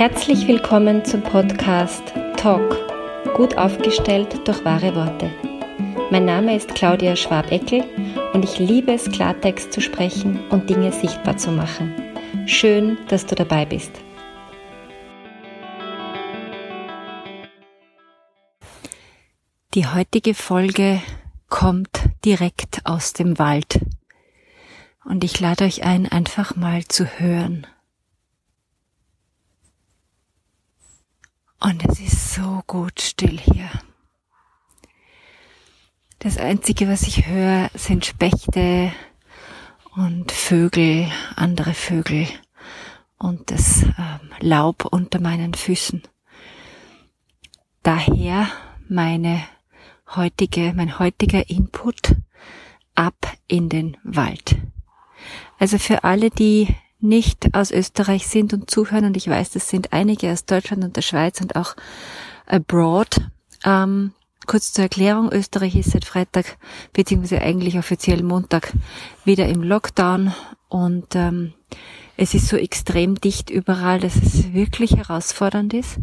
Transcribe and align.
Herzlich 0.00 0.48
willkommen 0.48 1.04
zum 1.04 1.22
Podcast 1.22 2.02
Talk, 2.38 2.74
gut 3.34 3.58
aufgestellt 3.58 4.48
durch 4.48 4.64
wahre 4.64 4.94
Worte. 4.94 5.30
Mein 6.10 6.24
Name 6.24 6.56
ist 6.56 6.74
Claudia 6.74 7.16
Schwabeckel 7.16 7.84
und 8.32 8.42
ich 8.42 8.58
liebe 8.58 8.94
es, 8.94 9.10
Klartext 9.10 9.74
zu 9.74 9.82
sprechen 9.82 10.40
und 10.48 10.70
Dinge 10.70 10.90
sichtbar 10.90 11.36
zu 11.36 11.50
machen. 11.50 11.94
Schön, 12.46 12.96
dass 13.08 13.26
du 13.26 13.34
dabei 13.34 13.66
bist. 13.66 13.92
Die 19.74 19.86
heutige 19.86 20.32
Folge 20.32 21.02
kommt 21.50 22.00
direkt 22.24 22.86
aus 22.86 23.12
dem 23.12 23.38
Wald 23.38 23.80
und 25.04 25.24
ich 25.24 25.38
lade 25.40 25.64
euch 25.64 25.84
ein, 25.84 26.10
einfach 26.10 26.56
mal 26.56 26.86
zu 26.86 27.04
hören. 27.04 27.66
Und 31.62 31.84
es 31.84 32.00
ist 32.00 32.34
so 32.34 32.62
gut 32.66 33.00
still 33.00 33.38
hier. 33.38 33.70
Das 36.18 36.38
Einzige, 36.38 36.88
was 36.88 37.02
ich 37.02 37.26
höre, 37.26 37.70
sind 37.74 38.06
Spechte 38.06 38.92
und 39.94 40.32
Vögel, 40.32 41.10
andere 41.36 41.74
Vögel 41.74 42.26
und 43.18 43.50
das 43.50 43.82
ähm, 43.82 44.30
Laub 44.40 44.86
unter 44.86 45.20
meinen 45.20 45.54
Füßen. 45.54 46.02
Daher 47.82 48.48
meine 48.88 49.42
heutige, 50.14 50.72
mein 50.74 50.98
heutiger 50.98 51.48
Input 51.48 52.16
ab 52.94 53.32
in 53.46 53.68
den 53.68 53.96
Wald. 54.02 54.56
Also 55.58 55.78
für 55.78 56.04
alle, 56.04 56.30
die 56.30 56.68
nicht 57.00 57.54
aus 57.54 57.70
Österreich 57.70 58.26
sind 58.26 58.52
und 58.52 58.70
zuhören, 58.70 59.06
und 59.06 59.16
ich 59.16 59.28
weiß, 59.28 59.50
das 59.50 59.68
sind 59.68 59.92
einige 59.92 60.30
aus 60.32 60.44
Deutschland 60.44 60.84
und 60.84 60.96
der 60.96 61.02
Schweiz 61.02 61.40
und 61.40 61.56
auch 61.56 61.74
abroad. 62.46 63.20
Ähm, 63.64 64.12
kurz 64.46 64.72
zur 64.72 64.84
Erklärung, 64.84 65.32
Österreich 65.32 65.76
ist 65.76 65.90
seit 65.90 66.04
Freitag, 66.04 66.56
beziehungsweise 66.92 67.42
eigentlich 67.42 67.78
offiziell 67.78 68.22
Montag, 68.22 68.72
wieder 69.24 69.48
im 69.48 69.62
Lockdown 69.62 70.34
und 70.68 71.14
ähm, 71.14 71.52
es 72.16 72.34
ist 72.34 72.48
so 72.48 72.56
extrem 72.56 73.14
dicht 73.14 73.48
überall, 73.48 73.98
dass 73.98 74.16
es 74.16 74.52
wirklich 74.52 74.96
herausfordernd 74.96 75.72
ist. 75.72 75.98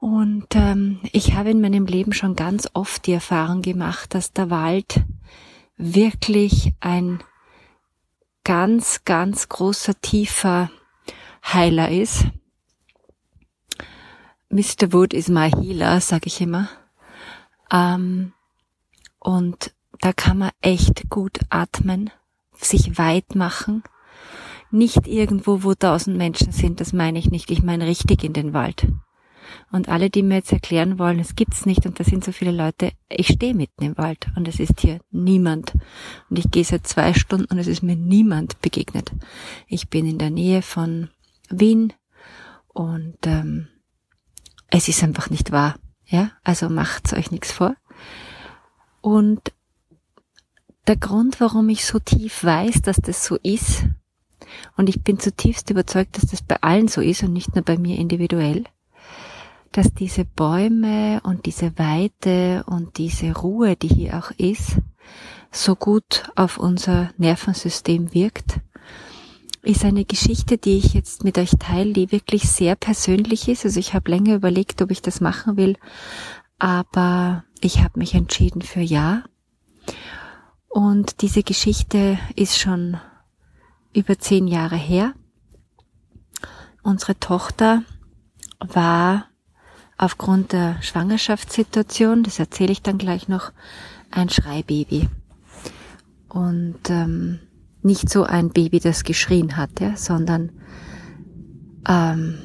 Und 0.00 0.46
ähm, 0.54 1.00
ich 1.12 1.34
habe 1.34 1.50
in 1.50 1.60
meinem 1.60 1.86
Leben 1.86 2.12
schon 2.12 2.36
ganz 2.36 2.68
oft 2.72 3.06
die 3.06 3.12
Erfahrung 3.12 3.62
gemacht, 3.62 4.14
dass 4.14 4.32
der 4.32 4.48
Wald 4.48 5.02
wirklich 5.76 6.72
ein 6.80 7.20
ganz, 8.48 9.04
ganz 9.04 9.50
großer, 9.50 10.00
tiefer 10.00 10.70
Heiler 11.44 11.90
ist. 11.90 12.24
Mr. 14.48 14.90
Wood 14.94 15.12
is 15.12 15.28
my 15.28 15.50
healer, 15.50 16.00
sage 16.00 16.28
ich 16.28 16.40
immer. 16.40 16.70
Ähm, 17.70 18.32
und 19.18 19.74
da 20.00 20.14
kann 20.14 20.38
man 20.38 20.50
echt 20.62 21.10
gut 21.10 21.40
atmen, 21.50 22.08
sich 22.56 22.96
weit 22.96 23.34
machen. 23.34 23.82
Nicht 24.70 25.06
irgendwo, 25.06 25.62
wo 25.62 25.74
tausend 25.74 26.16
Menschen 26.16 26.50
sind, 26.50 26.80
das 26.80 26.94
meine 26.94 27.18
ich 27.18 27.30
nicht. 27.30 27.50
Ich 27.50 27.62
meine 27.62 27.86
richtig 27.86 28.24
in 28.24 28.32
den 28.32 28.54
Wald. 28.54 28.86
Und 29.70 29.88
alle, 29.88 30.10
die 30.10 30.22
mir 30.22 30.36
jetzt 30.36 30.52
erklären 30.52 30.98
wollen, 30.98 31.18
es 31.18 31.36
gibt's 31.36 31.66
nicht 31.66 31.86
und 31.86 31.98
da 32.00 32.04
sind 32.04 32.24
so 32.24 32.32
viele 32.32 32.52
Leute, 32.52 32.92
ich 33.08 33.28
stehe 33.28 33.54
mitten 33.54 33.84
im 33.84 33.98
Wald 33.98 34.28
und 34.36 34.48
es 34.48 34.60
ist 34.60 34.80
hier 34.80 35.00
niemand. 35.10 35.74
Und 36.30 36.38
ich 36.38 36.50
gehe 36.50 36.64
seit 36.64 36.86
zwei 36.86 37.14
Stunden 37.14 37.46
und 37.46 37.58
es 37.58 37.66
ist 37.66 37.82
mir 37.82 37.96
niemand 37.96 38.60
begegnet. 38.60 39.12
Ich 39.66 39.88
bin 39.88 40.06
in 40.06 40.18
der 40.18 40.30
Nähe 40.30 40.62
von 40.62 41.10
Wien 41.50 41.92
und 42.68 43.18
ähm, 43.26 43.68
es 44.70 44.88
ist 44.88 45.02
einfach 45.02 45.30
nicht 45.30 45.52
wahr. 45.52 45.76
Ja, 46.06 46.32
also 46.44 46.68
macht's 46.68 47.12
euch 47.12 47.30
nichts 47.30 47.52
vor. 47.52 47.74
Und 49.00 49.52
der 50.86 50.96
Grund, 50.96 51.40
warum 51.40 51.68
ich 51.68 51.84
so 51.84 51.98
tief 51.98 52.44
weiß, 52.44 52.80
dass 52.82 52.96
das 52.96 53.24
so 53.24 53.36
ist, 53.42 53.84
und 54.76 54.88
ich 54.88 55.02
bin 55.02 55.18
zutiefst 55.18 55.70
überzeugt, 55.70 56.16
dass 56.16 56.30
das 56.30 56.42
bei 56.42 56.56
allen 56.62 56.88
so 56.88 57.00
ist 57.00 57.22
und 57.22 57.32
nicht 57.32 57.54
nur 57.54 57.64
bei 57.64 57.76
mir 57.76 57.98
individuell, 57.98 58.64
dass 59.72 59.92
diese 59.92 60.24
Bäume 60.24 61.20
und 61.24 61.46
diese 61.46 61.78
Weite 61.78 62.64
und 62.66 62.98
diese 62.98 63.36
Ruhe, 63.36 63.76
die 63.76 63.88
hier 63.88 64.18
auch 64.18 64.30
ist, 64.38 64.78
so 65.50 65.76
gut 65.76 66.30
auf 66.36 66.58
unser 66.58 67.10
Nervensystem 67.16 68.12
wirkt, 68.12 68.60
ist 69.62 69.84
eine 69.84 70.04
Geschichte, 70.04 70.56
die 70.56 70.78
ich 70.78 70.94
jetzt 70.94 71.24
mit 71.24 71.38
euch 71.38 71.52
teile, 71.58 71.92
die 71.92 72.12
wirklich 72.12 72.48
sehr 72.48 72.76
persönlich 72.76 73.48
ist. 73.48 73.64
Also 73.64 73.80
ich 73.80 73.94
habe 73.94 74.10
länger 74.10 74.34
überlegt, 74.34 74.80
ob 74.82 74.90
ich 74.90 75.02
das 75.02 75.20
machen 75.20 75.56
will, 75.56 75.76
aber 76.58 77.44
ich 77.60 77.82
habe 77.82 77.98
mich 77.98 78.14
entschieden 78.14 78.62
für 78.62 78.80
ja. 78.80 79.24
Und 80.68 81.22
diese 81.22 81.42
Geschichte 81.42 82.18
ist 82.36 82.58
schon 82.58 82.98
über 83.92 84.18
zehn 84.18 84.46
Jahre 84.46 84.76
her. 84.76 85.14
Unsere 86.82 87.18
Tochter 87.18 87.82
war 88.60 89.27
aufgrund 89.98 90.52
der 90.52 90.80
Schwangerschaftssituation, 90.80 92.22
das 92.22 92.38
erzähle 92.38 92.72
ich 92.72 92.82
dann 92.82 92.98
gleich 92.98 93.28
noch, 93.28 93.52
ein 94.10 94.30
Schreibaby. 94.30 95.08
Und 96.28 96.78
ähm, 96.88 97.40
nicht 97.82 98.08
so 98.08 98.22
ein 98.22 98.50
Baby, 98.50 98.80
das 98.80 99.04
geschrien 99.04 99.56
hat, 99.56 99.80
ja, 99.80 99.96
sondern 99.96 100.50
ähm, 101.86 102.38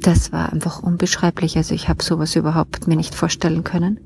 das 0.00 0.32
war 0.32 0.52
einfach 0.52 0.82
unbeschreiblich. 0.82 1.56
Also 1.56 1.74
ich 1.74 1.88
habe 1.88 2.02
sowas 2.02 2.36
überhaupt 2.36 2.86
mir 2.86 2.96
nicht 2.96 3.14
vorstellen 3.14 3.64
können. 3.64 4.00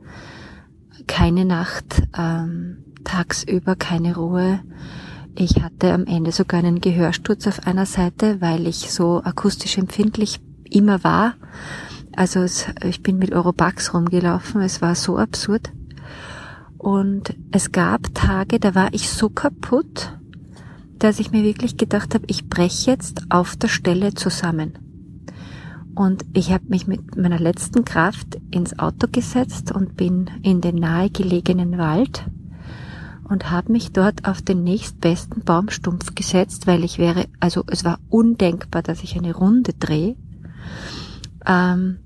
Keine 1.07 1.45
Nacht, 1.45 2.03
ähm, 2.17 2.85
tagsüber 3.05 3.77
keine 3.77 4.17
Ruhe. 4.17 4.61
Ich 5.35 5.63
hatte 5.63 5.93
am 5.93 6.05
Ende 6.07 6.33
sogar 6.33 6.61
einen 6.61 6.81
Gehörsturz 6.81 7.47
auf 7.47 7.67
einer 7.67 7.87
Seite, 7.87 8.41
weil 8.41 8.67
ich 8.67 8.91
so 8.93 9.23
akustisch 9.23 9.79
empfindlich 9.79 10.41
immer 10.71 11.05
war 11.05 11.35
also 12.19 12.41
es, 12.41 12.67
ich 12.83 13.01
bin 13.05 13.19
mit 13.19 13.33
Europax 13.33 13.95
rumgelaufen, 13.95 14.61
es 14.61 14.83
war 14.83 14.97
so 14.97 15.19
absurd. 15.19 15.71
Und 16.77 17.37
es 17.53 17.71
gab 17.71 18.13
Tage, 18.13 18.59
da 18.59 18.75
war 18.75 18.93
ich 18.93 19.09
so 19.09 19.29
kaputt, 19.29 20.19
dass 20.99 21.21
ich 21.21 21.31
mir 21.31 21.45
wirklich 21.45 21.77
gedacht 21.77 22.17
habe, 22.17 22.25
ich 22.27 22.49
breche 22.49 22.91
jetzt 22.91 23.23
auf 23.29 23.55
der 23.55 23.69
Stelle 23.69 24.15
zusammen. 24.15 24.73
Und 25.95 26.25
ich 26.33 26.51
habe 26.51 26.65
mich 26.67 26.89
mit 26.89 27.17
meiner 27.17 27.39
letzten 27.39 27.85
Kraft 27.85 28.37
ins 28.51 28.77
Auto 28.81 29.07
gesetzt 29.13 29.71
und 29.71 29.97
bin 29.97 30.29
in 30.43 30.61
den 30.61 30.75
nahegelegenen 30.75 31.79
Wald 31.79 32.25
und 33.29 33.53
habe 33.53 33.71
mich 33.71 33.93
dort 33.93 34.27
auf 34.27 34.43
den 34.43 34.65
nächstbesten 34.65 35.45
Baumstumpf 35.45 36.17
gesetzt, 36.17 36.67
weil 36.67 36.83
ich 36.83 36.99
wäre, 36.99 37.27
also 37.39 37.63
es 37.69 37.85
war 37.85 38.01
undenkbar, 38.09 38.83
dass 38.83 39.05
ich 39.05 39.17
eine 39.17 39.37
Runde 39.37 39.73
drehe. 39.75 40.17
Ähm, 41.47 41.99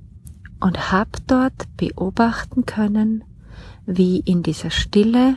und 0.63 0.93
habe 0.93 1.11
dort 1.27 1.77
beobachten 1.77 2.67
können, 2.67 3.25
wie 3.85 4.21
in 4.21 4.45
dieser 4.45 4.71
Stille 4.71 5.37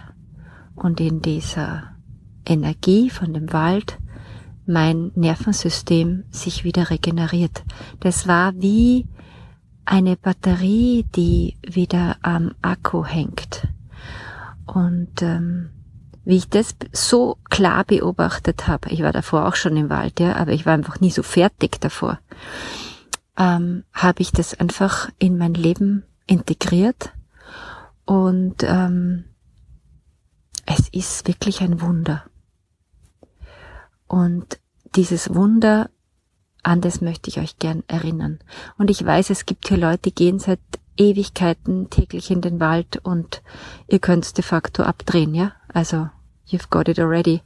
und 0.76 1.00
in 1.00 1.22
dieser 1.22 1.96
Energie 2.46 3.10
von 3.10 3.34
dem 3.34 3.52
Wald 3.52 3.98
mein 4.68 5.12
Nervensystem 5.16 6.26
sich 6.30 6.64
wieder 6.64 6.92
regeneriert. 6.92 7.64
Das 8.02 8.28
war 8.28 8.54
wie 8.56 9.08
eine 9.84 10.16
Batterie, 10.16 11.06
die 11.16 11.58
wieder 11.66 12.18
am 12.22 12.54
Akku 12.62 13.04
hängt. 13.04 13.68
Und 14.68 15.24
ähm, 15.24 15.70
wie 16.24 16.38
ich 16.38 16.50
das 16.50 16.76
so 16.92 17.38
klar 17.50 17.84
beobachtet 17.84 18.68
habe, 18.68 18.90
ich 18.90 19.02
war 19.02 19.12
davor 19.12 19.48
auch 19.48 19.56
schon 19.56 19.76
im 19.76 19.90
Wald, 19.90 20.20
ja, 20.20 20.36
aber 20.36 20.52
ich 20.52 20.68
war 20.68 20.74
einfach 20.74 21.00
nie 21.00 21.12
so 21.12 21.24
fertig 21.24 21.80
davor 21.82 22.20
ähm, 23.38 23.84
habe 23.94 24.22
ich 24.22 24.32
das 24.32 24.54
einfach 24.54 25.10
in 25.20 25.38
mein 25.38 25.54
Leben 25.54 26.04
integriert 26.28 27.12
und 28.06 28.64
ähm, 28.64 29.26
es 30.66 30.90
ist 30.90 31.28
wirklich 31.28 31.62
ein 31.62 31.82
Wunder. 31.82 32.24
Und 34.08 34.60
dieses 34.96 35.34
Wunder, 35.34 35.90
an 36.64 36.82
das 36.82 37.02
möchte 37.02 37.30
ich 37.30 37.40
euch 37.40 37.60
gern 37.60 37.84
erinnern. 37.88 38.40
Und 38.78 38.90
ich 38.90 39.06
weiß, 39.06 39.30
es 39.30 39.46
gibt 39.46 39.68
hier 39.68 39.78
Leute, 39.78 40.04
die 40.06 40.16
gehen 40.16 40.40
seit 40.40 40.60
Ewigkeiten 40.98 41.90
täglich 41.90 42.32
in 42.32 42.42
den 42.42 42.60
Wald 42.60 42.98
und 43.04 43.44
ihr 43.88 44.00
könnt's 44.00 44.34
de 44.34 44.44
facto 44.44 44.84
abdrehen, 44.84 45.36
ja? 45.36 45.52
Also, 45.68 46.10
you've 46.48 46.70
got 46.70 46.88
it 46.88 47.00
already. 47.00 47.42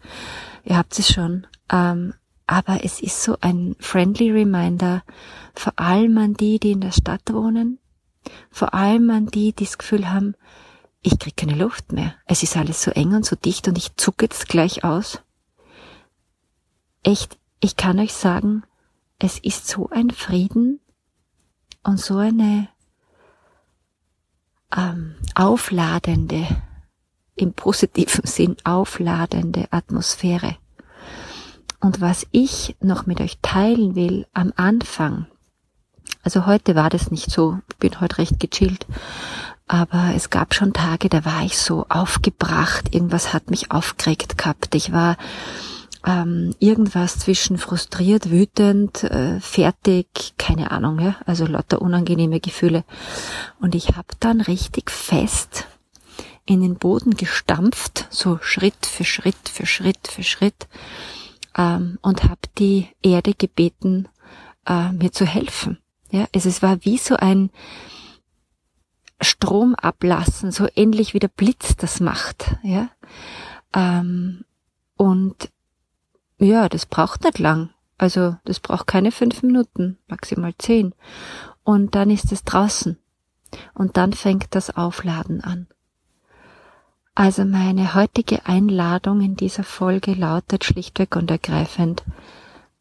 Ihr 0.64 0.78
habt 0.78 0.98
es 1.00 1.12
schon. 1.12 1.48
Ähm, 1.72 2.14
aber 2.50 2.84
es 2.84 3.00
ist 3.00 3.22
so 3.22 3.38
ein 3.42 3.75
friendly 3.80 4.31
reminder, 4.31 5.04
vor 5.54 5.74
allem 5.75 6.18
an 6.18 6.34
die, 6.34 6.60
die 6.60 6.72
in 6.72 6.81
der 6.81 6.92
Stadt 6.92 7.22
wohnen, 7.31 7.78
vor 8.50 8.74
allem 8.74 9.12
an 9.12 9.28
die, 9.28 9.54
die 9.54 9.66
das 9.66 9.78
Gefühl 9.78 10.12
haben, 10.12 10.34
ich 11.04 11.19
krieg 11.19 11.38
keine 11.38 11.54
Luft 11.54 11.92
mehr. 11.92 12.16
Es 12.25 12.42
ist 12.42 12.57
alles 12.57 12.81
so 12.81 12.90
eng 12.90 13.13
und 13.13 13.24
so 13.24 13.36
dicht 13.36 13.68
und 13.68 13.78
ich 13.78 13.96
zucke 13.98 14.25
jetzt 14.25 14.50
gleich 14.50 14.84
aus. 14.84 15.22
Echt, 17.04 17.38
ich 17.60 17.75
kann 17.75 18.00
euch 18.00 18.13
sagen, 18.13 18.63
es 19.19 19.38
ist 19.38 19.68
so 19.68 19.90
ein 19.92 20.10
Frieden 20.10 20.80
und 21.84 22.00
so 22.00 22.18
eine 22.18 22.68
ähm, 24.75 25.18
aufladende, 25.36 26.48
im 27.36 27.54
positiven 27.54 28.25
Sinn 28.25 28.57
aufladende 28.63 29.68
Atmosphäre. 29.69 30.57
Und 31.80 32.02
was 32.02 32.28
ich 32.31 32.76
noch 32.81 33.06
mit 33.06 33.22
euch 33.22 33.38
teilen 33.42 33.96
will 33.96 34.28
am 34.34 34.52
Anfang, 34.56 35.28
also 36.24 36.46
heute 36.46 36.76
war 36.76 36.90
das 36.90 37.12
nicht 37.12 37.31
so, 37.31 37.60
ich 37.70 37.78
bin 37.78 38.02
heute 38.02 38.18
recht 38.18 38.40
gechillt, 38.40 38.86
aber 39.68 40.12
es 40.16 40.30
gab 40.30 40.54
schon 40.54 40.74
Tage, 40.74 41.10
da 41.10 41.24
war 41.24 41.44
ich 41.44 41.58
so 41.58 41.86
aufgebracht, 41.90 42.94
irgendwas 42.94 43.34
hat 43.34 43.50
mich 43.50 43.72
aufgeregt 43.72 44.38
gehabt. 44.38 44.74
Ich 44.76 44.92
war 44.92 45.16
ähm, 46.06 46.56
irgendwas 46.60 47.20
zwischen 47.20 47.58
frustriert, 47.58 48.31
wütend, 48.31 49.04
äh, 49.04 49.40
fertig, 49.40 50.34
keine 50.38 50.72
Ahnung, 50.72 51.00
ja, 51.00 51.16
also 51.26 51.46
lauter 51.46 51.81
unangenehme 51.81 52.40
Gefühle. 52.40 52.84
Und 53.62 53.76
ich 53.76 53.90
habe 53.90 54.08
dann 54.20 54.42
richtig 54.42 54.92
fest 54.92 55.68
in 56.46 56.62
den 56.62 56.76
Boden 56.76 57.16
gestampft, 57.16 58.08
so 58.10 58.40
Schritt 58.42 58.86
für 58.86 59.06
Schritt 59.06 59.50
für 59.52 59.68
Schritt 59.68 60.08
für 60.08 60.24
Schritt, 60.24 60.68
ähm, 61.57 61.98
und 62.01 62.24
habe 62.24 62.42
die 62.57 62.88
Erde 63.01 63.34
gebeten, 63.34 64.07
äh, 64.66 64.92
mir 64.92 65.12
zu 65.12 65.25
helfen. 65.25 65.80
Ja, 66.12 66.28
also 66.34 66.50
es 66.50 66.62
war 66.62 66.84
wie 66.86 66.98
so 66.98 67.16
ein 67.16 67.51
Strom 69.22 69.75
ablassen, 69.75 70.51
so 70.51 70.68
ähnlich 70.75 71.13
wie 71.13 71.19
der 71.19 71.28
Blitz 71.28 71.75
das 71.75 72.00
macht. 72.00 72.56
Ja, 72.63 72.90
ähm, 73.74 74.46
und 74.96 75.50
ja, 76.40 76.69
das 76.69 76.86
braucht 76.86 77.24
nicht 77.24 77.40
lang. 77.40 77.69
Also 77.98 78.38
das 78.45 78.60
braucht 78.60 78.88
keine 78.88 79.12
fünf 79.12 79.44
Minuten, 79.44 79.98
maximal 80.07 80.54
zehn. 80.57 80.95
Und 81.63 81.95
dann 81.95 82.10
ist 82.10 82.31
es 82.31 82.44
draußen. 82.44 82.98
Und 83.74 83.98
dann 83.98 84.13
fängt 84.13 84.56
das 84.56 84.75
Aufladen 84.75 85.42
an. 85.42 85.68
Also 87.19 87.44
meine 87.44 87.95
heutige 87.95 88.45
Einladung 88.45 89.19
in 89.19 89.36
dieser 89.36 89.66
Folge 89.66 90.13
lautet 90.13 90.63
schlichtweg 90.63 91.18
und 91.18 91.30
ergreifend, 91.30 92.06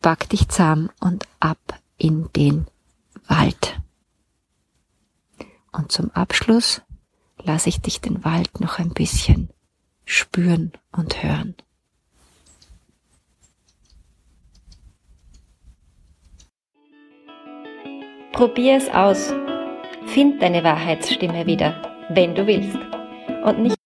pack 0.01 0.29
dich 0.29 0.49
zahm 0.49 0.91
und 1.01 1.27
ab 1.41 1.59
in 1.97 2.31
den 2.37 2.69
Wald. 3.27 3.81
Und 5.73 5.91
zum 5.91 6.13
Abschluss 6.13 6.83
lasse 7.43 7.69
ich 7.69 7.81
dich 7.81 8.01
den 8.01 8.25
Wald 8.25 8.61
noch 8.61 8.79
ein 8.79 8.91
bisschen 8.91 9.51
spüren 10.05 10.71
und 10.93 11.21
hören. 11.21 11.57
Probier 18.31 18.77
es 18.77 18.89
aus. 18.89 19.35
Find 20.07 20.41
deine 20.41 20.63
Wahrheitsstimme 20.63 21.45
wieder, 21.47 22.07
wenn 22.11 22.37
du 22.37 22.47
willst. 22.47 22.79
Und 23.45 23.63
nicht 23.63 23.78